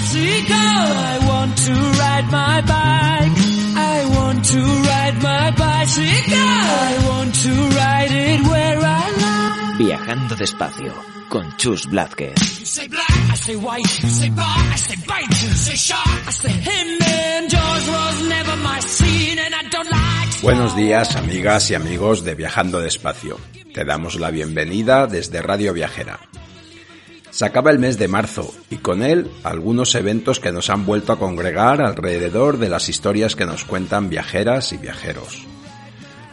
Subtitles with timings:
[0.00, 0.56] Bicycle.
[0.56, 3.38] I want to ride my bike.
[3.76, 6.56] I want to ride my bicycle.
[6.88, 9.78] I want to ride it where I like.
[9.78, 10.92] Viajando despacio
[11.28, 12.34] con Chus Blázquez.
[12.60, 14.02] You say black, I say white.
[14.02, 15.42] You say bar, I say bite.
[15.42, 16.88] You say shark, I say him.
[17.02, 20.42] And George was never my scene, and I don't like.
[20.42, 23.38] Buenos días, amigas y amigos de Viajando Despacio.
[23.74, 26.18] Te damos la bienvenida desde Radio Viajera.
[27.40, 31.14] Se acaba el mes de marzo y con él algunos eventos que nos han vuelto
[31.14, 35.46] a congregar alrededor de las historias que nos cuentan viajeras y viajeros.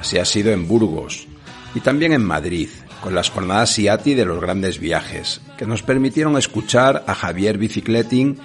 [0.01, 1.25] Así ha sido en Burgos
[1.73, 2.67] y también en Madrid,
[3.01, 8.37] con las jornadas IATI de los grandes viajes, que nos permitieron escuchar a Javier Bicicleting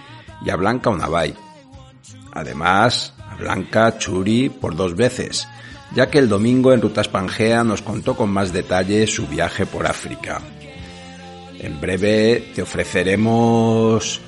[0.47, 1.35] y a Blanca Unabay.
[2.31, 5.49] Además, a Blanca Churi por dos veces,
[5.97, 9.85] ya que el domingo en Ruta Pangea nos contó con más detalle su viaje por
[9.85, 10.41] África.
[11.63, 14.21] En breve te ofreceremos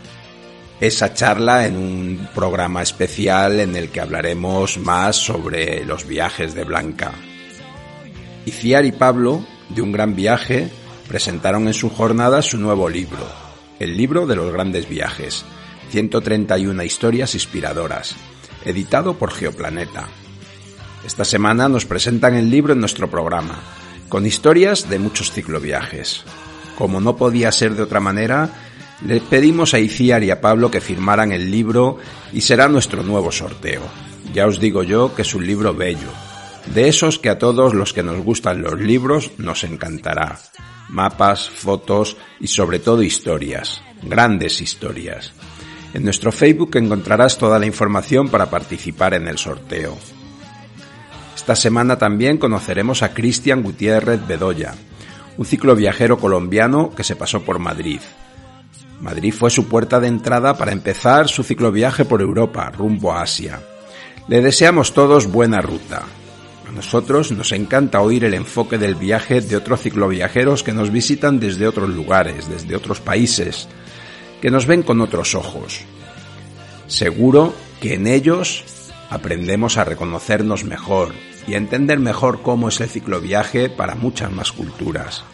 [0.80, 6.62] esa charla en un programa especial en el que hablaremos más sobre los viajes de
[6.62, 7.12] Blanca.
[8.46, 10.70] Iciar y Pablo, de un gran viaje,
[11.08, 13.26] presentaron en su jornada su nuevo libro,
[13.80, 15.44] el libro de los grandes viajes,
[15.90, 18.14] 131 historias inspiradoras,
[18.64, 20.08] editado por Geoplaneta.
[21.04, 23.60] Esta semana nos presentan el libro en nuestro programa,
[24.08, 26.24] con historias de muchos cicloviajes.
[26.76, 28.50] Como no podía ser de otra manera,
[29.06, 31.98] le pedimos a Iciar y a Pablo que firmaran el libro
[32.32, 33.82] y será nuestro nuevo sorteo.
[34.32, 36.08] Ya os digo yo que es un libro bello,
[36.74, 40.38] de esos que a todos los que nos gustan los libros nos encantará.
[40.88, 45.32] Mapas, fotos y sobre todo historias, grandes historias.
[45.92, 49.96] En nuestro Facebook encontrarás toda la información para participar en el sorteo.
[51.36, 54.74] Esta semana también conoceremos a Cristian Gutiérrez Bedoya,
[55.36, 58.00] un cicloviajero colombiano que se pasó por Madrid.
[59.00, 63.60] Madrid fue su puerta de entrada para empezar su cicloviaje por Europa, rumbo a Asia.
[64.28, 66.02] Le deseamos todos buena ruta.
[66.66, 71.38] A nosotros nos encanta oír el enfoque del viaje de otros cicloviajeros que nos visitan
[71.38, 73.68] desde otros lugares, desde otros países,
[74.40, 75.82] que nos ven con otros ojos.
[76.86, 78.64] Seguro que en ellos
[79.10, 81.12] aprendemos a reconocernos mejor
[81.46, 85.24] y entender mejor cómo es el cicloviaje para muchas más culturas.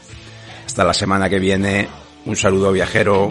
[0.67, 1.89] Hasta la semana que viene,
[2.27, 3.31] un saludo viajero.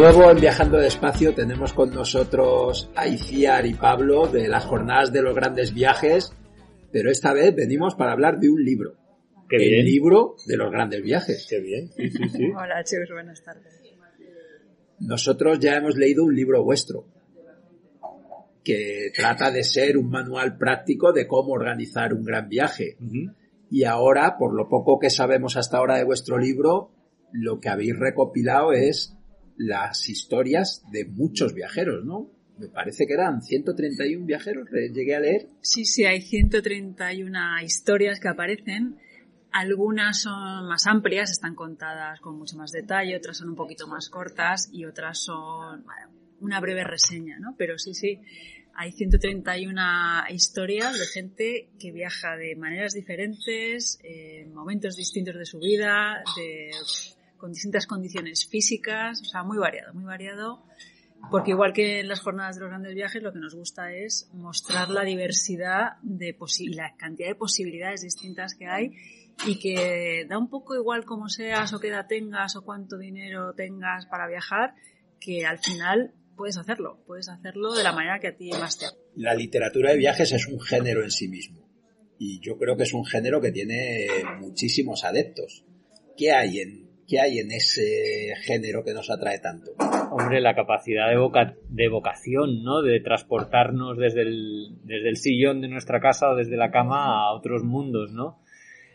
[0.00, 5.20] Nuevo en Viajando Despacio tenemos con nosotros a Iciar y Pablo de las jornadas de
[5.20, 6.32] los grandes viajes,
[6.90, 8.94] pero esta vez venimos para hablar de un libro.
[9.46, 9.84] Qué el bien.
[9.84, 11.46] libro de los grandes viajes.
[11.50, 11.90] Qué bien.
[11.94, 12.44] Sí, sí, sí.
[12.56, 13.78] Hola chicos, buenas tardes.
[15.00, 17.04] Nosotros ya hemos leído un libro vuestro
[18.64, 22.96] que trata de ser un manual práctico de cómo organizar un gran viaje.
[23.70, 26.90] Y ahora, por lo poco que sabemos hasta ahora de vuestro libro,
[27.32, 29.14] lo que habéis recopilado es
[29.60, 32.30] las historias de muchos viajeros, ¿no?
[32.58, 35.48] Me parece que eran 131 viajeros, le llegué a leer.
[35.60, 38.96] Sí, sí, hay 131 historias que aparecen.
[39.52, 44.08] Algunas son más amplias, están contadas con mucho más detalle, otras son un poquito más
[44.08, 45.84] cortas y otras son
[46.40, 47.54] una breve reseña, ¿no?
[47.58, 48.18] Pero sí, sí,
[48.74, 55.58] hay 131 historias de gente que viaja de maneras diferentes, en momentos distintos de su
[55.58, 56.70] vida, de,
[57.40, 60.62] con distintas condiciones físicas, o sea, muy variado, muy variado.
[61.30, 64.30] Porque igual que en las jornadas de los grandes viajes, lo que nos gusta es
[64.32, 68.92] mostrar la diversidad de y la cantidad de posibilidades distintas que hay
[69.46, 73.52] y que da un poco igual cómo seas o qué edad tengas o cuánto dinero
[73.54, 74.74] tengas para viajar,
[75.18, 78.86] que al final puedes hacerlo, puedes hacerlo de la manera que a ti más te
[79.14, 81.68] La literatura de viajes es un género en sí mismo.
[82.18, 84.06] Y yo creo que es un género que tiene
[84.40, 85.64] muchísimos adeptos.
[86.16, 89.72] ¿Qué hay en, qué hay en ese género que nos atrae tanto?
[90.12, 92.82] Hombre, la capacidad de vocación, ¿no?
[92.82, 97.32] De transportarnos desde el, desde el sillón de nuestra casa o desde la cama a
[97.32, 98.38] otros mundos, ¿no?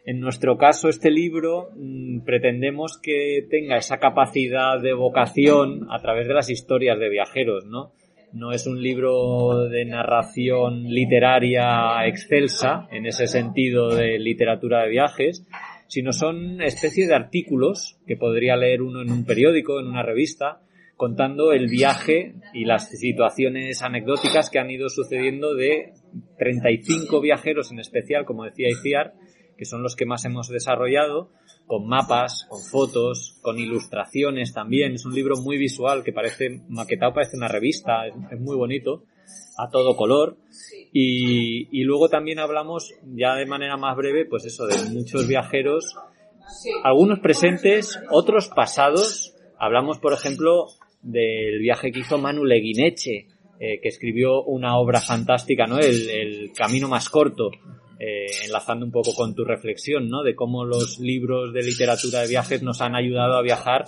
[0.06, 6.27] En nuestro caso, este libro mm, pretendemos que tenga esa capacidad de vocación a través
[6.27, 7.91] de las historias de viajeros, ¿no?
[8.31, 15.45] No es un libro de narración literaria excelsa, en ese sentido de literatura de viajes,
[15.87, 20.61] sino son especie de artículos que podría leer uno en un periódico, en una revista,
[20.97, 25.93] contando el viaje y las situaciones anecdóticas que han ido sucediendo de
[26.37, 29.13] 35 viajeros en especial, como decía Iciar,
[29.57, 31.31] que son los que más hemos desarrollado,
[31.65, 34.93] con mapas, con fotos, con ilustraciones también.
[34.93, 39.03] Es un libro muy visual que parece maquetado, parece una revista, es, muy bonito,
[39.57, 40.38] a todo color.
[40.92, 45.95] Y, y luego también hablamos, ya de manera más breve, pues eso, de muchos viajeros,
[46.83, 49.33] algunos presentes, otros pasados.
[49.57, 50.68] Hablamos, por ejemplo,
[51.01, 53.27] del viaje que hizo Manu Leguineche,
[53.60, 55.80] eh, que escribió una obra fantástica, ¿no?
[55.80, 57.51] El, el camino más corto,
[58.00, 60.24] eh, enlazando un poco con tu reflexión, ¿no?
[60.24, 63.86] De cómo los libros de literatura de viajes nos han ayudado a viajar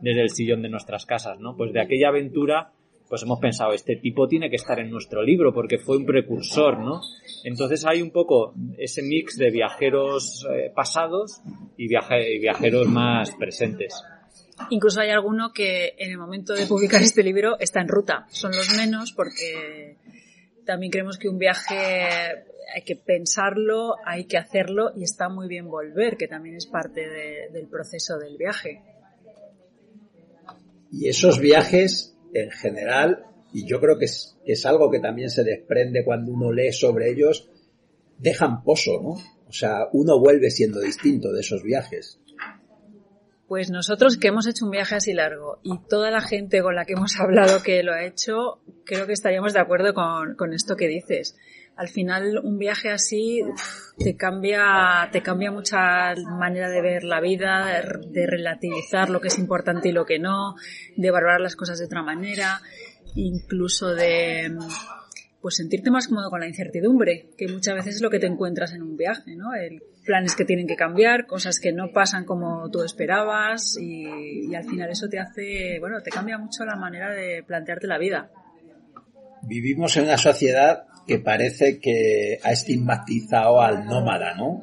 [0.00, 1.56] desde el sillón de nuestras casas, ¿no?
[1.56, 2.72] Pues de aquella aventura,
[3.10, 6.78] pues hemos pensado, este tipo tiene que estar en nuestro libro porque fue un precursor,
[6.78, 7.02] ¿no?
[7.44, 11.42] Entonces hay un poco ese mix de viajeros eh, pasados
[11.76, 14.00] y, viaje- y viajeros más presentes.
[14.70, 18.26] Incluso hay alguno que en el momento de publicar este libro está en ruta.
[18.30, 19.96] Son los menos porque
[20.64, 21.74] también creemos que un viaje
[22.72, 27.00] hay que pensarlo, hay que hacerlo y está muy bien volver, que también es parte
[27.08, 28.82] de- del proceso del viaje.
[30.92, 35.30] Y esos viajes, en general, y yo creo que es, que es algo que también
[35.30, 37.48] se desprende cuando uno lee sobre ellos,
[38.18, 39.10] dejan pozo, ¿no?
[39.48, 42.20] O sea, uno vuelve siendo distinto de esos viajes.
[43.48, 46.84] Pues nosotros que hemos hecho un viaje así largo y toda la gente con la
[46.84, 50.76] que hemos hablado que lo ha hecho, creo que estaríamos de acuerdo con, con esto
[50.76, 51.36] que dices.
[51.80, 53.40] Al final un viaje así
[53.96, 59.28] te cambia, te cambia mucha manera de ver la vida, de, de relativizar lo que
[59.28, 60.56] es importante y lo que no,
[60.98, 62.60] de valorar las cosas de otra manera,
[63.14, 64.54] incluso de
[65.40, 68.74] pues sentirte más cómodo con la incertidumbre, que muchas veces es lo que te encuentras
[68.74, 69.54] en un viaje, ¿no?
[69.54, 74.54] El, planes que tienen que cambiar, cosas que no pasan como tú esperabas y, y
[74.54, 78.30] al final eso te hace, bueno, te cambia mucho la manera de plantearte la vida.
[79.42, 84.60] Vivimos en una sociedad que parece que ha estigmatizado al nómada, ¿no?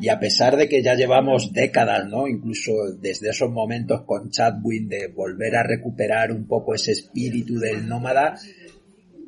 [0.00, 2.28] Y a pesar de que ya llevamos décadas, ¿no?
[2.28, 7.88] Incluso desde esos momentos con Chadwin de volver a recuperar un poco ese espíritu del
[7.88, 8.36] nómada,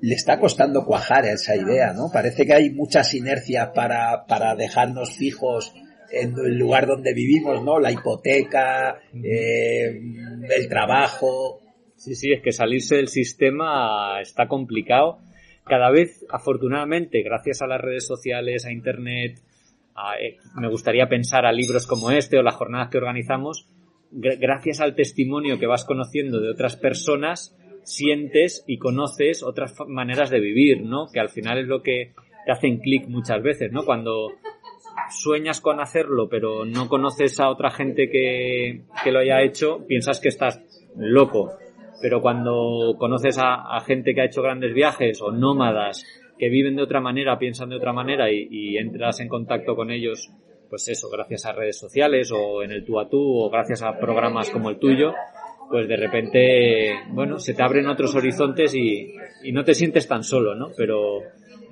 [0.02, 2.11] le está costando cuajar esa idea, ¿no?
[2.12, 5.75] Parece que hay muchas inercias para, para dejarnos fijos
[6.12, 7.81] en el lugar donde vivimos, ¿no?
[7.81, 10.00] La hipoteca, eh,
[10.49, 11.59] el trabajo.
[11.97, 15.19] Sí, sí, es que salirse del sistema está complicado.
[15.64, 19.38] Cada vez, afortunadamente, gracias a las redes sociales, a Internet,
[19.95, 23.69] a, eh, me gustaría pensar a libros como este o las jornadas que organizamos,
[24.12, 30.31] gr- gracias al testimonio que vas conociendo de otras personas, sientes y conoces otras maneras
[30.31, 31.07] de vivir, ¿no?
[31.12, 32.12] Que al final es lo que
[32.45, 33.85] te hacen clic muchas veces, ¿no?
[33.85, 34.33] Cuando
[35.11, 40.21] sueñas con hacerlo, pero no conoces a otra gente que, que lo haya hecho, piensas
[40.21, 40.61] que estás
[40.97, 41.52] loco.
[42.02, 46.04] Pero cuando conoces a, gente que ha hecho grandes viajes o nómadas
[46.37, 49.90] que viven de otra manera, piensan de otra manera y, y entras en contacto con
[49.90, 50.30] ellos,
[50.68, 53.97] pues eso, gracias a redes sociales o en el tú a tú o gracias a
[53.99, 55.14] programas como el tuyo,
[55.71, 60.25] pues de repente, bueno, se te abren otros horizontes y, y no te sientes tan
[60.25, 60.71] solo, ¿no?
[60.76, 61.21] Pero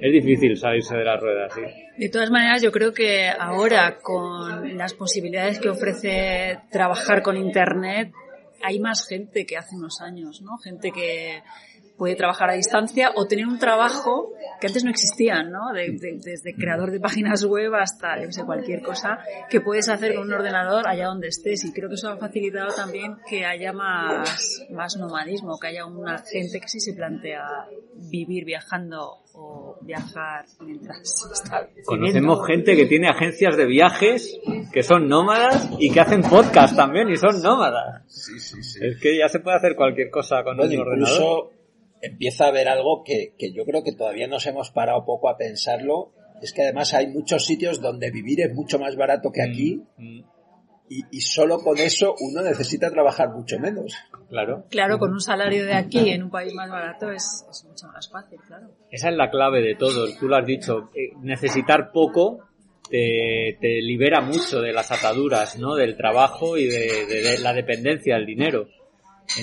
[0.00, 1.60] es difícil salirse de las ruedas, sí.
[1.98, 8.10] De todas maneras, yo creo que ahora con las posibilidades que ofrece trabajar con Internet,
[8.62, 10.58] hay más gente que hace unos años, ¿no?
[10.58, 11.42] Gente que
[12.00, 15.70] puede trabajar a distancia o tener un trabajo que antes no existía, ¿no?
[15.74, 19.18] De- de- desde creador de páginas web hasta, yo no sé, cualquier cosa
[19.50, 21.62] que puedes hacer con un ordenador allá donde estés.
[21.66, 26.16] Y creo que eso ha facilitado también que haya más, más nomadismo, que haya una
[26.18, 27.44] gente que sí se plantea
[28.10, 30.98] vivir viajando o viajar mientras
[31.34, 31.84] está viviendo.
[31.86, 34.40] Conocemos gente que tiene agencias de viajes,
[34.72, 38.04] que son nómadas y que hacen podcast también y son nómadas.
[38.80, 41.59] Es que ya se puede hacer cualquier cosa con Bueno, un ordenador.
[42.02, 45.36] Empieza a haber algo que, que yo creo que todavía nos hemos parado poco a
[45.36, 46.12] pensarlo.
[46.42, 50.20] Es que además hay muchos sitios donde vivir es mucho más barato que aquí Mm,
[50.92, 53.94] y, y solo con eso uno necesita trabajar mucho menos.
[54.28, 54.64] Claro.
[54.70, 58.08] Claro, con un salario de aquí en un país más barato es, es mucho más
[58.10, 58.70] fácil, claro.
[58.90, 60.88] Esa es la clave de todo, tú lo has dicho.
[60.94, 62.40] eh, Necesitar poco
[62.90, 65.76] te, te libera mucho de las ataduras, ¿no?
[65.76, 68.66] Del trabajo y de, de- de la dependencia del dinero.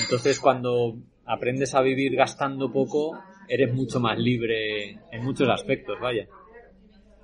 [0.01, 0.95] Entonces cuando
[1.27, 6.27] aprendes a vivir gastando poco, eres mucho más libre en muchos aspectos, vaya.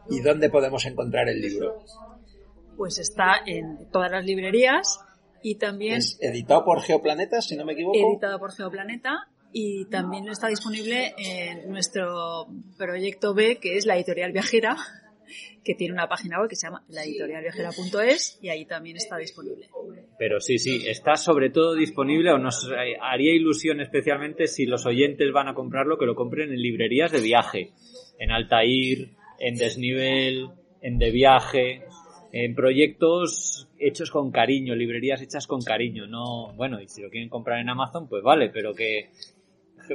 [0.10, 1.84] ¿Y dónde podemos encontrar el libro?
[2.78, 5.00] Pues está en todas las librerías
[5.42, 7.98] y también Es editado por Geoplanetas, si no me equivoco.
[7.98, 14.32] editado por Geoplaneta y también está disponible en nuestro proyecto B, que es la editorial
[14.32, 14.76] viajera,
[15.64, 19.70] que tiene una página web que se llama laeditorialviajera.es y ahí también está disponible.
[20.18, 22.70] Pero sí, sí, está sobre todo disponible o nos
[23.02, 27.22] haría ilusión especialmente si los oyentes van a comprarlo, que lo compren en librerías de
[27.22, 27.72] viaje,
[28.20, 29.10] en Altair,
[29.40, 30.50] en Desnivel,
[30.82, 31.84] en De Viaje,
[32.32, 37.30] en proyectos hechos con cariño, librerías hechas con cariño, no, bueno, y si lo quieren
[37.30, 39.10] comprar en Amazon, pues vale, pero que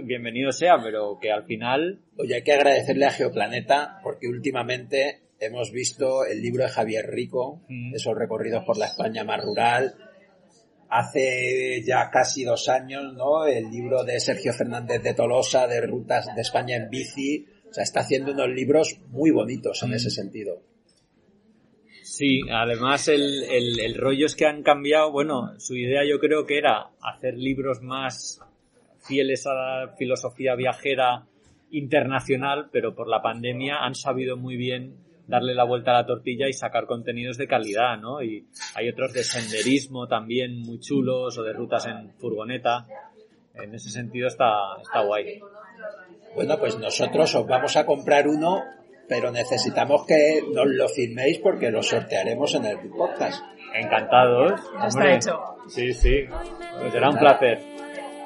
[0.03, 5.71] bienvenido sea, pero que al final Oye, hay que agradecerle a Geoplaneta porque últimamente hemos
[5.73, 7.95] visto el libro de Javier Rico, Mm.
[7.95, 9.95] esos recorridos por la España más rural.
[10.91, 13.47] Hace ya casi dos años, ¿no?
[13.47, 17.47] El libro de Sergio Fernández de Tolosa, de Rutas de España en bici.
[17.71, 19.95] O sea, está haciendo unos libros muy bonitos en Mm.
[19.95, 20.63] ese sentido.
[22.03, 26.47] Sí, además el, el, el rollo es que han cambiado, bueno, su idea yo creo
[26.47, 28.41] que era hacer libros más
[29.07, 31.27] fieles a la filosofía viajera
[31.71, 34.95] internacional, pero por la pandemia han sabido muy bien
[35.29, 38.23] darle la vuelta a la tortilla y sacar contenidos de calidad, ¿no?
[38.23, 42.87] Y hay otros de senderismo también muy chulos o de rutas en furgoneta.
[43.55, 44.51] En ese sentido está,
[44.83, 45.41] está guay.
[46.35, 48.65] Bueno, pues nosotros os vamos a comprar uno,
[49.07, 53.45] pero necesitamos que nos lo firméis porque lo sortearemos en el podcast.
[53.75, 54.61] Encantados.
[54.81, 55.41] Ya está hecho.
[55.69, 56.25] Sí, sí.
[56.81, 57.61] Pues será un placer.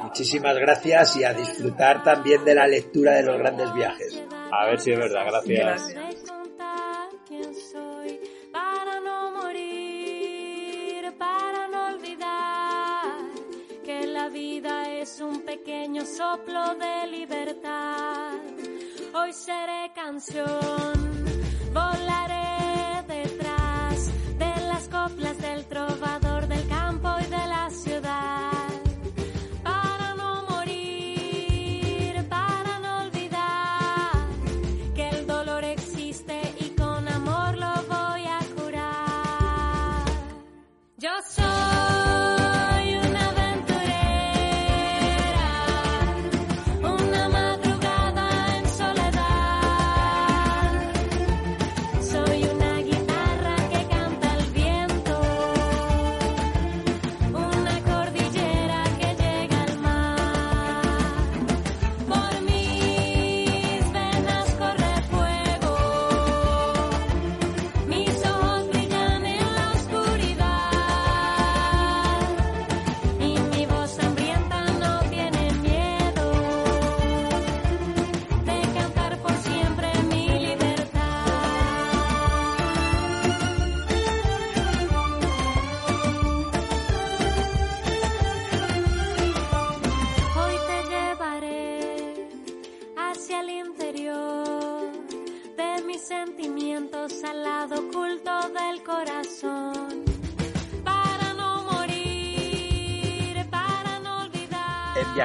[0.02, 4.22] Muchísimas gracias y a disfrutar también de la lectura de los grandes viajes.
[4.52, 5.24] A ver si es verdad.
[5.26, 5.90] Gracias.
[5.90, 6.41] Gracias.
[15.56, 18.38] Pequeño soplo de libertad.
[19.14, 20.94] Hoy seré canción,
[21.74, 23.96] volaré detrás
[24.38, 26.21] de las coplas del trovador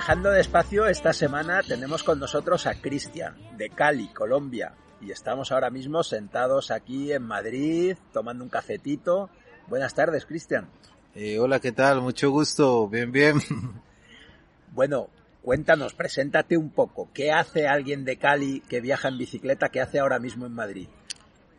[0.07, 4.73] Viajando Despacio esta semana tenemos con nosotros a Cristian, de Cali, Colombia.
[5.01, 9.29] y estamos ahora mismo sentados aquí en Madrid tomando un cafetito.
[9.67, 10.69] Buenas tardes, Cristian.
[11.13, 11.99] Eh, hola, ¿qué tal?
[11.99, 13.41] Mucho gusto, bien, bien.
[14.71, 15.09] Bueno,
[15.41, 17.09] cuéntanos, preséntate un poco.
[17.13, 19.67] ¿Qué hace alguien de Cali que viaja en bicicleta?
[19.67, 20.87] ¿Qué hace ahora mismo en Madrid?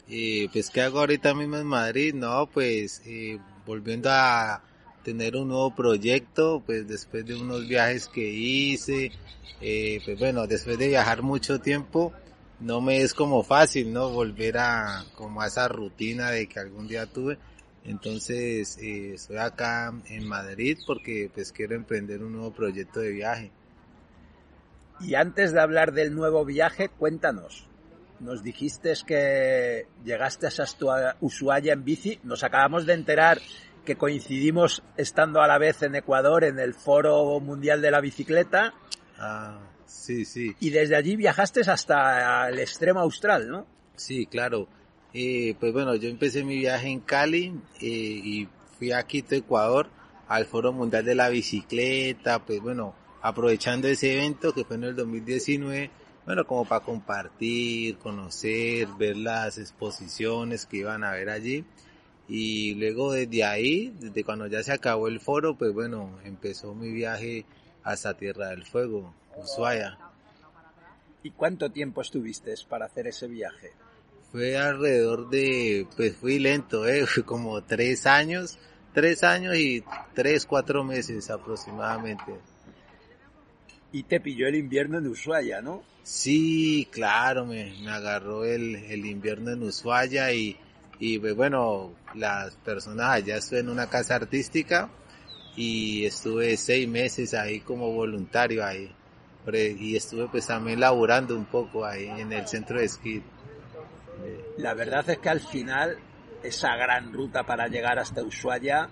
[0.08, 2.14] Eh, pues, ¿qué hago ahorita mismo en Madrid?
[2.14, 4.62] No, pues, eh, volviendo a
[5.08, 9.10] tener un nuevo proyecto, pues después de unos viajes que hice,
[9.58, 12.12] eh, pues bueno, después de viajar mucho tiempo,
[12.60, 14.10] no me es como fácil, ¿no?
[14.10, 17.38] Volver a, como a esa rutina de que algún día tuve.
[17.86, 23.50] Entonces, eh, estoy acá en Madrid porque pues quiero emprender un nuevo proyecto de viaje.
[25.00, 27.66] Y antes de hablar del nuevo viaje, cuéntanos.
[28.20, 32.18] Nos dijiste que llegaste hasta Ushuaia en bici.
[32.24, 33.40] Nos acabamos de enterar
[33.88, 38.74] que coincidimos estando a la vez en Ecuador en el Foro Mundial de la Bicicleta.
[39.18, 40.54] Ah, sí, sí.
[40.60, 43.66] Y desde allí viajaste hasta el extremo austral, ¿no?
[43.96, 44.68] Sí, claro.
[45.14, 48.46] Eh, pues bueno, yo empecé mi viaje en Cali eh, y
[48.78, 49.88] fui a Quito, Ecuador,
[50.28, 54.96] al Foro Mundial de la Bicicleta, pues bueno, aprovechando ese evento que fue en el
[54.96, 55.90] 2019,
[56.26, 61.64] bueno, como para compartir, conocer, ver las exposiciones que iban a ver allí.
[62.28, 66.92] Y luego desde ahí, desde cuando ya se acabó el foro, pues bueno, empezó mi
[66.92, 67.46] viaje
[67.82, 69.98] hasta Tierra del Fuego, Ushuaia.
[71.22, 73.72] ¿Y cuánto tiempo estuviste para hacer ese viaje?
[74.30, 78.58] Fue alrededor de, pues fui lento, eh, como tres años,
[78.92, 79.82] tres años y
[80.14, 82.34] tres, cuatro meses aproximadamente.
[83.90, 85.82] Y te pilló el invierno en Ushuaia, ¿no?
[86.02, 90.58] Sí, claro, me, me agarró el, el invierno en Ushuaia y,
[90.98, 94.90] y pues, bueno, las personas allá estuve en una casa artística
[95.56, 98.94] y estuve seis meses ahí como voluntario ahí.
[99.50, 103.22] Y estuve pues también laburando un poco ahí en el centro de esquí.
[104.58, 105.96] La verdad es que al final
[106.42, 108.90] esa gran ruta para llegar hasta Ushuaia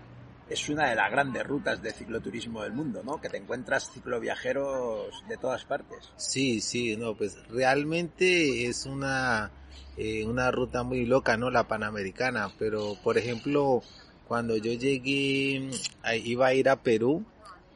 [0.48, 3.20] es una de las grandes rutas de cicloturismo del mundo, ¿no?
[3.20, 6.12] Que te encuentras cicloviajeros de todas partes.
[6.16, 9.50] Sí, sí, no, pues realmente es una,
[9.96, 11.50] eh, una ruta muy loca, ¿no?
[11.50, 13.82] La Panamericana, pero por ejemplo,
[14.28, 15.70] cuando yo llegué,
[16.02, 17.24] a- iba a ir a Perú,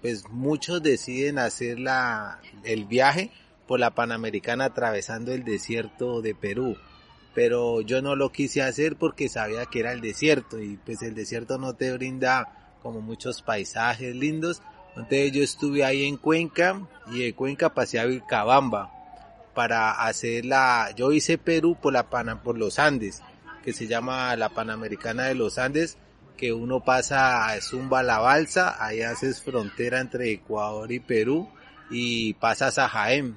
[0.02, 3.30] pues muchos deciden hacer la, el viaje
[3.66, 6.76] por la Panamericana atravesando el desierto de Perú.
[7.34, 11.14] Pero yo no lo quise hacer porque sabía que era el desierto y pues el
[11.14, 14.62] desierto no te brinda como muchos paisajes lindos.
[14.96, 16.80] Entonces yo estuve ahí en Cuenca
[17.12, 18.90] y de Cuenca pasé a Vilcabamba
[19.60, 23.20] para hacer la, yo hice Perú por la Pana, por los Andes,
[23.62, 25.98] que se llama la Panamericana de los Andes,
[26.38, 31.50] que uno pasa a Zumba la Balsa, ahí haces frontera entre Ecuador y Perú
[31.90, 33.36] y pasas a Jaén,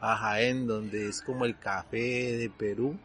[0.00, 2.96] a Jaén donde es como el café de Perú.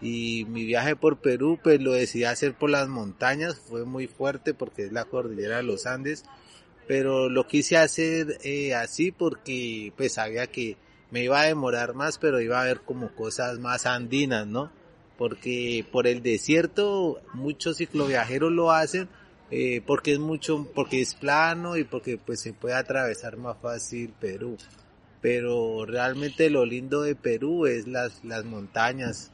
[0.00, 4.54] Y mi viaje por Perú pues lo decidí hacer por las montañas, fue muy fuerte
[4.54, 6.24] porque es la cordillera de los Andes,
[6.88, 12.18] pero lo quise hacer eh, así porque pues sabía que me iba a demorar más
[12.18, 14.70] pero iba a haber como cosas más andinas, ¿no?
[15.18, 19.08] Porque por el desierto muchos cicloviajeros lo hacen
[19.50, 24.12] eh, porque es mucho, porque es plano y porque pues se puede atravesar más fácil
[24.20, 24.56] Perú.
[25.20, 29.32] Pero realmente lo lindo de Perú es las, las montañas.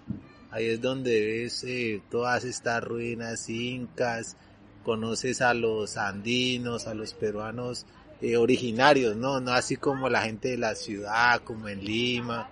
[0.50, 4.36] Ahí es donde ves eh, todas estas ruinas incas,
[4.84, 7.86] conoces a los andinos, a los peruanos
[8.22, 9.40] eh, originarios, ¿no?
[9.40, 12.48] No así como la gente de la ciudad, como en Lima.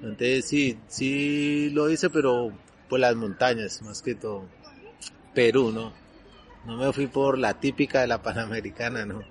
[0.00, 2.52] Entonces sí, sí lo hice, pero
[2.88, 4.46] por las montañas, más que todo.
[5.34, 5.92] Perú, ¿no?
[6.64, 9.22] No me fui por la típica de la Panamericana, ¿no?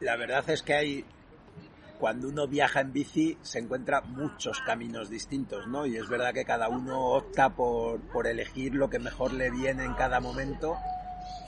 [0.00, 1.04] La verdad es que hay,
[1.98, 5.86] cuando uno viaja en bici, se encuentra muchos caminos distintos, ¿no?
[5.86, 9.84] Y es verdad que cada uno opta por, por elegir lo que mejor le viene
[9.84, 10.76] en cada momento.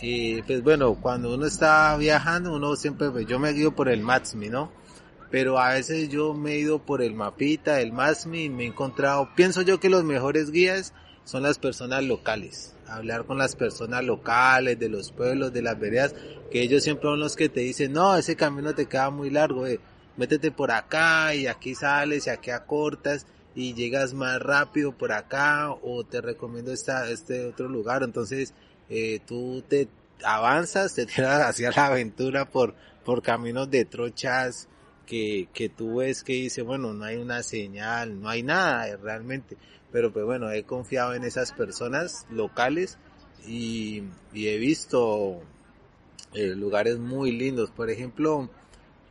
[0.03, 4.01] Y pues bueno, cuando uno está viajando, uno siempre, pues yo me guío por el
[4.01, 4.73] Matsmi, ¿no?
[5.31, 8.67] Pero a veces yo me he ido por el mapita, el Matsmi, y me he
[8.67, 10.93] encontrado, pienso yo que los mejores guías
[11.25, 12.75] son las personas locales.
[12.89, 16.15] Hablar con las personas locales, de los pueblos, de las veredas,
[16.51, 19.67] que ellos siempre son los que te dicen, no, ese camino te queda muy largo,
[19.67, 19.79] eh.
[20.17, 25.71] métete por acá y aquí sales y aquí acortas y llegas más rápido por acá
[25.71, 28.03] o te recomiendo esta, este otro lugar.
[28.03, 28.55] Entonces,
[28.91, 29.89] eh, tú te
[30.25, 32.75] avanzas, te tiras hacia la aventura por,
[33.05, 34.69] por caminos de trochas
[35.07, 39.57] que, que tú ves que dice, bueno, no hay una señal, no hay nada realmente,
[39.91, 42.99] pero pues bueno, he confiado en esas personas locales
[43.47, 45.41] y, y he visto
[46.35, 48.49] eh, lugares muy lindos, por ejemplo,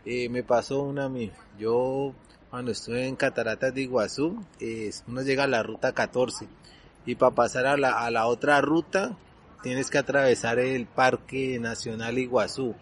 [0.05, 2.13] eh, me pasó una a mí, yo
[2.49, 6.47] cuando estuve en Cataratas de Iguazú, eh, uno llega a la ruta 14
[7.05, 9.17] y para pasar a la, a la otra ruta
[9.61, 12.75] tienes que atravesar el Parque Nacional Iguazú.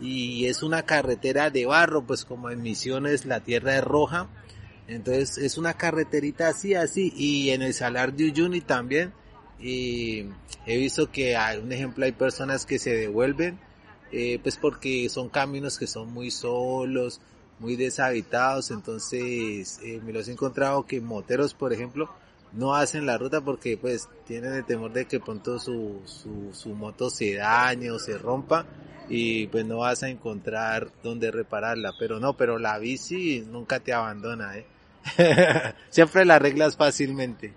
[0.00, 4.28] Y es una carretera de barro, pues como en Misiones la tierra es roja,
[4.86, 9.12] entonces es una carreterita así, así, y en el Salar de Uyuni también,
[9.60, 10.26] y
[10.66, 13.58] he visto que hay ejemplo, hay personas que se devuelven,
[14.12, 17.20] eh, pues porque son caminos que son muy solos,
[17.58, 22.08] muy deshabitados, entonces eh, me los he encontrado que moteros, por ejemplo,
[22.52, 26.70] no hacen la ruta porque pues tienen el temor de que pronto su, su, su
[26.70, 28.66] moto se dañe o se rompa
[29.08, 33.92] y pues no vas a encontrar dónde repararla, pero no, pero la bici nunca te
[33.92, 34.66] abandona, ¿eh?
[35.90, 37.54] Siempre la arreglas fácilmente.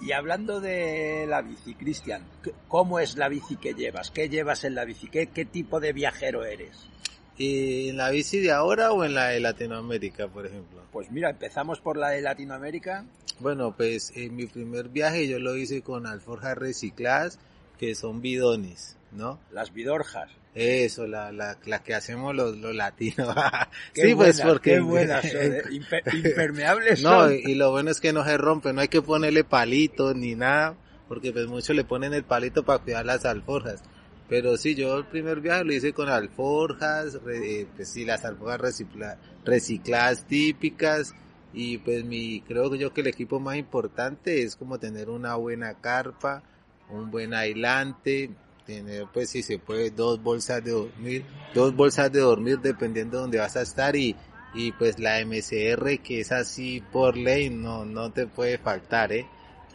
[0.00, 2.22] Y hablando de la bici, Cristian,
[2.68, 4.10] ¿cómo es la bici que llevas?
[4.10, 5.08] ¿Qué llevas en la bici?
[5.08, 6.88] ¿Qué, qué tipo de viajero eres?
[7.36, 10.82] ¿Y ¿En la bici de ahora o en la de Latinoamérica, por ejemplo?
[10.92, 13.04] Pues mira, empezamos por la de Latinoamérica.
[13.40, 17.38] Bueno, pues en mi primer viaje yo lo hice con alforjas recicladas,
[17.78, 19.38] que son bidones, ¿no?
[19.52, 20.30] Las bidorjas.
[20.54, 23.34] Eso, la, la, la que hacemos los, los latinos.
[23.92, 24.74] Qué sí, pues porque...
[24.74, 25.62] Qué buenas son, ¿eh?
[25.70, 27.34] Imper- impermeables No, son.
[27.34, 30.76] y lo bueno es que no se rompe, no hay que ponerle palitos ni nada,
[31.08, 33.82] porque pues muchos le ponen el palito para cuidar las alforjas.
[34.28, 38.24] Pero sí, yo el primer viaje lo hice con alforjas, re- eh, pues sí, las
[38.24, 41.14] alforjas recicla- recicladas típicas,
[41.54, 45.74] y pues mi, creo yo que el equipo más importante es como tener una buena
[45.74, 46.42] carpa,
[46.90, 48.30] un buen aislante,
[48.66, 53.22] tener pues si se puede dos bolsas de dormir, dos bolsas de dormir dependiendo de
[53.22, 54.16] donde vas a estar y,
[54.52, 59.26] y pues la MCR que es así por ley no, no te puede faltar, eh.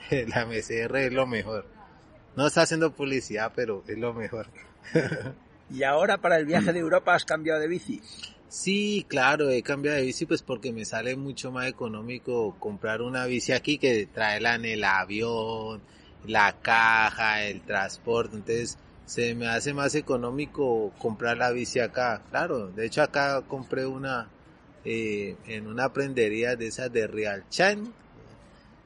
[0.28, 1.66] La MCR es lo mejor.
[2.36, 4.48] No está haciendo publicidad, pero es lo mejor.
[5.72, 8.02] Y ahora para el viaje de Europa has cambiado de bici.
[8.50, 13.26] Sí, claro, he cambiado de bici pues porque me sale mucho más económico comprar una
[13.28, 15.82] bici aquí que traerla en el avión,
[16.26, 22.22] la caja, el transporte, entonces se me hace más económico comprar la bici acá.
[22.32, 24.28] Claro, de hecho acá compré una
[24.84, 27.94] eh, en una prendería de esas de Real Chan.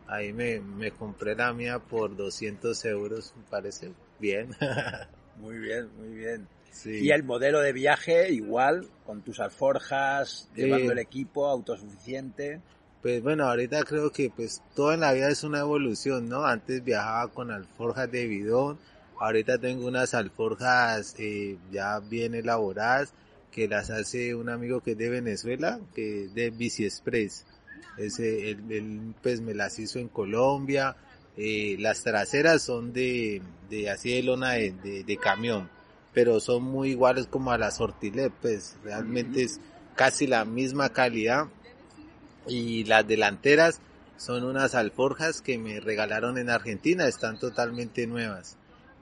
[0.08, 4.49] Ahí me, me compré la mía por 200 euros, me parece bien.
[5.38, 6.47] Muy bien, muy bien.
[6.73, 7.05] Sí.
[7.05, 12.59] Y el modelo de viaje igual, con tus alforjas, llevando Eh, el equipo, autosuficiente.
[13.01, 16.45] Pues bueno, ahorita creo que pues todo en la vida es una evolución, ¿no?
[16.45, 18.79] Antes viajaba con alforjas de bidón,
[19.19, 23.13] ahorita tengo unas alforjas eh, ya bien elaboradas
[23.51, 27.45] que las hace un amigo que es de Venezuela, que es de Bici Express.
[27.97, 30.95] Ese, él, él, pues me las hizo en Colombia,
[31.38, 35.69] eh, las traseras son de, de así de lona de, de, de camión,
[36.13, 39.60] pero son muy iguales como a las Ortilet, pues realmente es
[39.95, 41.47] casi la misma calidad
[42.47, 43.80] y las delanteras
[44.17, 48.58] son unas alforjas que me regalaron en Argentina, están totalmente nuevas.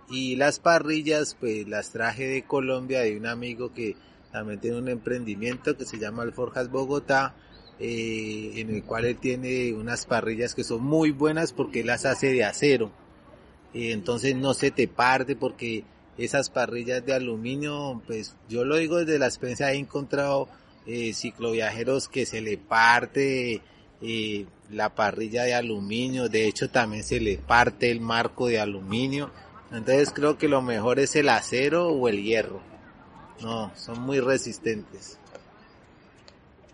[0.09, 3.95] Y las parrillas, pues las traje de Colombia de un amigo que
[4.31, 7.35] también tiene un emprendimiento que se llama Alforjas Bogotá,
[7.79, 12.31] eh, en el cual él tiene unas parrillas que son muy buenas porque las hace
[12.31, 12.91] de acero.
[13.73, 15.83] Eh, entonces no se te parte porque
[16.17, 20.49] esas parrillas de aluminio, pues yo lo digo desde la experiencia, he encontrado
[20.85, 23.61] eh, cicloviajeros que se le parte
[24.01, 29.31] eh, la parrilla de aluminio, de hecho también se le parte el marco de aluminio,
[29.71, 32.61] entonces creo que lo mejor es el acero o el hierro,
[33.41, 35.17] no, son muy resistentes.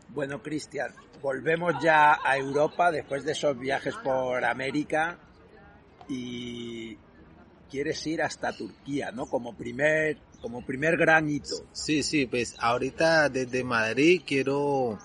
[0.09, 5.17] Bueno, Cristian, volvemos ya a Europa después de esos viajes por América
[6.07, 6.97] y
[7.67, 9.27] quieres ir hasta Turquía, ¿no?
[9.27, 11.55] Como primer, como primer gran hito.
[11.71, 14.97] Sí, sí, pues ahorita desde Madrid quiero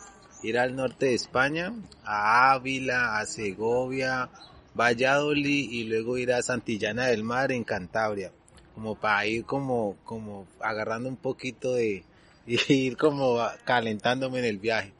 [0.43, 4.31] ir al norte de España, a Ávila, a Segovia,
[4.75, 8.33] Valladolid y luego ir a Santillana del Mar en Cantabria,
[8.75, 12.05] como para ir como, como agarrando un poquito de,
[12.47, 14.93] y ir como calentándome en el viaje.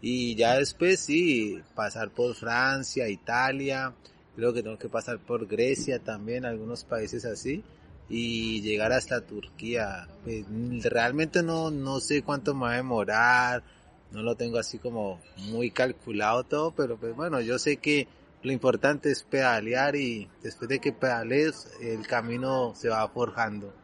[0.00, 3.92] Y ya después sí, pasar por Francia, Italia,
[4.38, 7.64] creo que tengo que pasar por Grecia también, algunos países así,
[8.08, 10.06] y llegar hasta Turquía.
[10.22, 10.46] Pues,
[10.84, 13.64] realmente no, no sé cuánto me va a demorar,
[14.12, 18.06] no lo tengo así como muy calculado todo, pero pues bueno, yo sé que
[18.44, 23.74] lo importante es pedalear y después de que pedalees el camino se va forjando.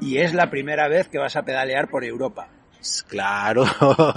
[0.00, 2.53] Y es la primera vez que vas a pedalear por Europa.
[3.08, 3.64] Claro,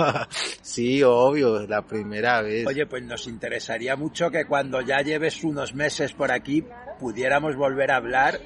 [0.62, 2.68] sí, obvio, la primera vez.
[2.68, 6.66] Oye, pues nos interesaría mucho que cuando ya lleves unos meses por aquí
[7.00, 8.40] pudiéramos volver a hablar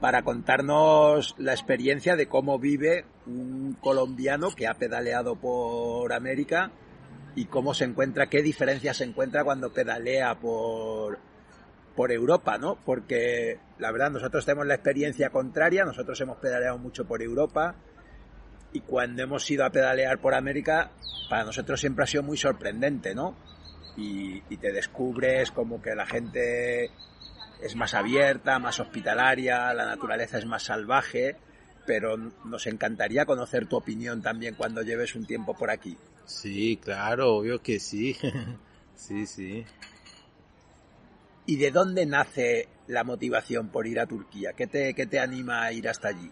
[0.00, 6.70] para contarnos la experiencia de cómo vive un colombiano que ha pedaleado por América
[7.34, 11.18] y cómo se encuentra, qué diferencia se encuentra cuando pedalea por,
[11.96, 12.76] por Europa, ¿no?
[12.84, 17.74] Porque la verdad nosotros tenemos la experiencia contraria, nosotros hemos pedaleado mucho por Europa
[18.74, 20.90] y cuando hemos ido a pedalear por América,
[21.30, 23.36] para nosotros siempre ha sido muy sorprendente, ¿no?
[23.96, 26.90] Y, y te descubres como que la gente
[27.62, 31.36] es más abierta, más hospitalaria, la naturaleza es más salvaje,
[31.86, 35.96] pero nos encantaría conocer tu opinión también cuando lleves un tiempo por aquí.
[36.26, 38.16] Sí, claro, obvio que sí.
[38.96, 39.64] sí, sí.
[41.46, 44.54] ¿Y de dónde nace la motivación por ir a Turquía?
[44.54, 46.28] ¿Qué te, qué te anima a ir hasta allí?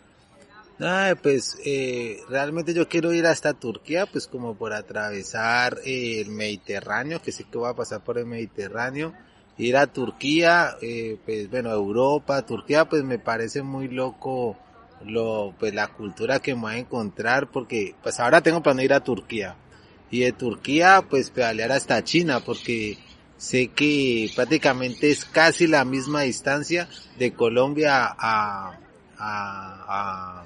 [0.81, 6.31] Ah, pues eh, realmente yo quiero ir hasta Turquía, pues como por atravesar eh, el
[6.31, 9.13] Mediterráneo, que sé que voy a pasar por el Mediterráneo,
[9.59, 14.57] ir a Turquía, eh, pues bueno, Europa, Turquía, pues me parece muy loco
[15.05, 18.93] lo, pues la cultura que me voy a encontrar, porque pues ahora tengo para ir
[18.93, 19.57] a Turquía,
[20.11, 22.99] y de Turquía pues pedalear hasta China, porque
[23.37, 28.79] sé que prácticamente es casi la misma distancia de Colombia a,
[29.19, 30.45] a, a,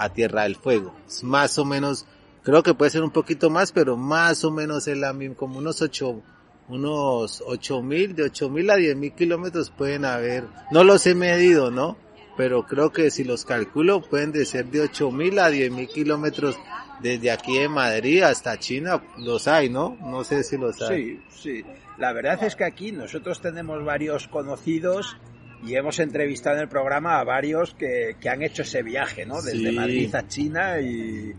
[0.00, 0.94] a Tierra del Fuego.
[1.22, 2.06] Más o menos,
[2.42, 5.58] creo que puede ser un poquito más, pero más o menos es la misma, como
[5.58, 6.22] unos ocho,
[6.68, 11.14] unos ocho mil, de ocho mil a diez mil kilómetros pueden haber, no los he
[11.14, 11.96] medido, ¿no?
[12.36, 15.88] Pero creo que si los calculo pueden de ser de ocho mil a diez mil
[15.88, 16.56] kilómetros
[17.00, 19.98] desde aquí de Madrid hasta China, los hay, ¿no?
[20.00, 21.20] No sé si los hay.
[21.30, 21.64] Sí, sí.
[21.98, 25.18] La verdad es que aquí nosotros tenemos varios conocidos
[25.64, 29.42] y hemos entrevistado en el programa a varios que, que han hecho ese viaje, ¿no?
[29.42, 29.72] Desde Sí.
[29.76, 31.34] Madrid a China y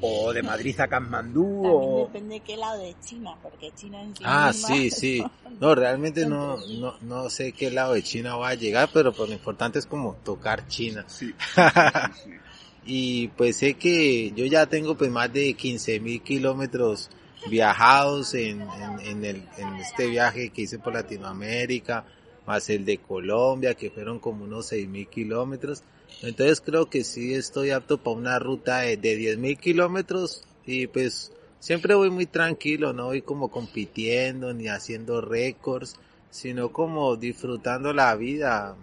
[0.00, 4.02] o de Madrid a Katmandú También o depende de qué lado de China, porque China
[4.02, 5.18] en sí Ah, sí, sí.
[5.18, 9.12] son- No, realmente no, no, no sé qué lado de China va a llegar, pero
[9.12, 11.04] pues lo importante es como tocar China.
[11.08, 11.32] Sí.
[12.86, 17.08] y pues sé que yo ya tengo pues más de 15 mil kilómetros
[17.48, 22.04] viajados en, en, en, el, en este viaje que hice por Latinoamérica,
[22.46, 25.82] más el de Colombia, que fueron como unos 6 mil kilómetros.
[26.22, 30.86] Entonces creo que sí estoy apto para una ruta de, de 10 mil kilómetros y
[30.86, 35.96] pues siempre voy muy tranquilo, no voy como compitiendo ni haciendo récords,
[36.30, 38.76] sino como disfrutando la vida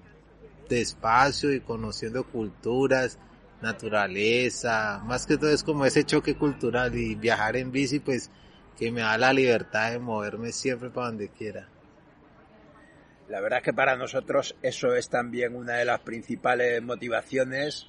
[0.71, 3.17] despacio y conociendo culturas,
[3.61, 8.31] naturaleza, más que todo es como ese choque cultural y viajar en bici pues
[8.77, 11.67] que me da la libertad de moverme siempre para donde quiera.
[13.31, 17.87] La verdad es que para nosotros eso es también una de las principales motivaciones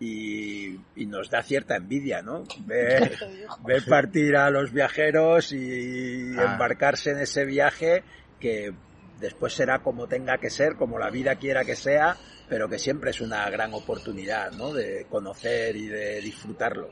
[0.00, 2.44] y, y nos da cierta envidia, ¿no?
[2.66, 3.16] Ver,
[3.66, 6.52] ver partir a los viajeros y Ah.
[6.52, 8.02] embarcarse en ese viaje
[8.40, 8.72] que
[9.20, 12.16] después será como tenga que ser, como la vida quiera que sea,
[12.48, 14.72] pero que siempre es una gran oportunidad, ¿no?
[14.74, 16.90] De conocer y de disfrutarlo.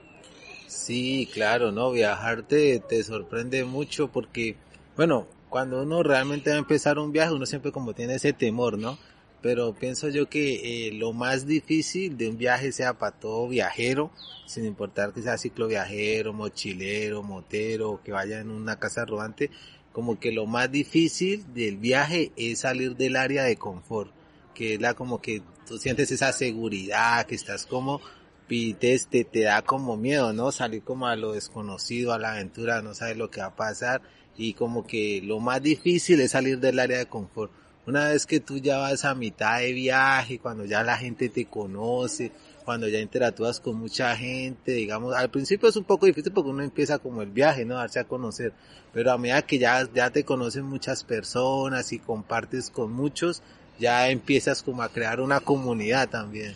[0.68, 4.56] Sí, claro, no, viajar te, te sorprende mucho porque,
[4.96, 8.78] bueno, cuando uno realmente va a empezar un viaje, uno siempre como tiene ese temor,
[8.78, 8.98] ¿no?
[9.42, 14.10] Pero pienso yo que eh, lo más difícil de un viaje sea para todo viajero,
[14.46, 19.50] sin importar que sea cicloviajero, mochilero, motero, que vaya en una casa rodante,
[19.92, 24.10] como que lo más difícil del viaje es salir del área de confort,
[24.54, 28.00] que es la como que tú sientes esa seguridad, que estás como
[28.48, 30.50] y te, te, te da como miedo, ¿no?
[30.50, 34.02] Salir como a lo desconocido, a la aventura, no sabes lo que va a pasar
[34.36, 37.52] y como que lo más difícil es salir del área de confort.
[37.86, 41.46] Una vez que tú ya vas a mitad de viaje, cuando ya la gente te
[41.46, 42.30] conoce,
[42.64, 46.62] cuando ya interactúas con mucha gente, digamos, al principio es un poco difícil porque uno
[46.62, 47.74] empieza como el viaje, ¿no?
[47.74, 48.52] Darse a conocer,
[48.92, 53.42] pero a medida que ya, ya te conocen muchas personas y compartes con muchos,
[53.80, 56.54] ya empiezas como a crear una comunidad también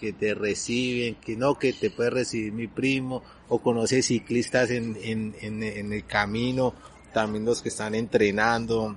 [0.00, 4.96] que te reciben, que no, que te puede recibir mi primo, o conoces ciclistas en,
[5.02, 6.74] en, en, en el camino,
[7.16, 8.94] también los que están entrenando.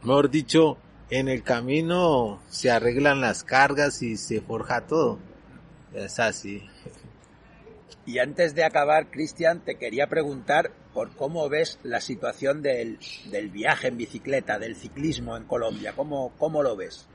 [0.00, 0.78] Mejor dicho,
[1.10, 5.18] en el camino se arreglan las cargas y se forja todo.
[5.92, 6.62] Es así.
[8.06, 12.98] Y antes de acabar, Cristian, te quería preguntar por cómo ves la situación del,
[13.30, 15.92] del viaje en bicicleta, del ciclismo en Colombia.
[15.94, 17.06] ¿Cómo, cómo lo ves?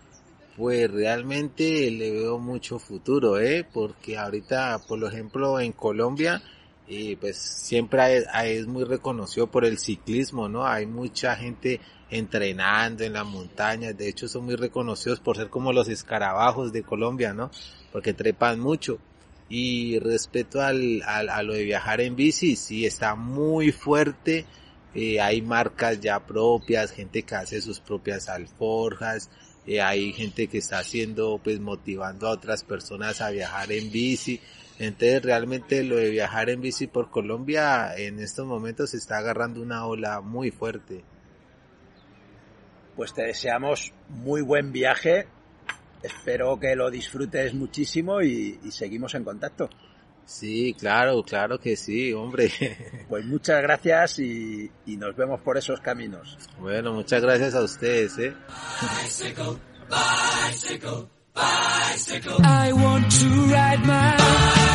[0.55, 3.65] Pues realmente le veo mucho futuro, ¿eh?
[3.73, 6.43] Porque ahorita, por ejemplo, en Colombia,
[6.87, 10.65] eh, pues siempre es, es, muy reconocido por el ciclismo, ¿no?
[10.65, 15.73] Hay mucha gente entrenando en las montañas, de hecho son muy reconocidos por ser como
[15.73, 17.51] los escarabajos de Colombia, ¿no?
[17.91, 18.99] Porque trepan mucho.
[19.47, 24.45] Y respecto al, al, a lo de viajar en bici, sí está muy fuerte
[24.95, 29.29] eh, hay marcas ya propias, gente que hace sus propias alforjas,
[29.67, 34.39] eh, hay gente que está haciendo, pues motivando a otras personas a viajar en bici.
[34.77, 39.61] Entonces realmente lo de viajar en bici por Colombia en estos momentos se está agarrando
[39.61, 41.03] una ola muy fuerte.
[42.95, 45.27] Pues te deseamos muy buen viaje.
[46.03, 49.69] Espero que lo disfrutes muchísimo y, y seguimos en contacto.
[50.25, 52.51] Sí, claro, claro que sí, hombre.
[53.07, 56.37] Pues muchas gracias y, y nos vemos por esos caminos.
[56.59, 58.33] Bueno, muchas gracias a ustedes, eh.
[62.43, 64.44] I want to ride my